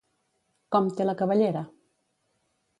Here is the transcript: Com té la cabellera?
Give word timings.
Com 0.77 0.89
té 1.01 1.07
la 1.09 1.15
cabellera? 1.21 1.63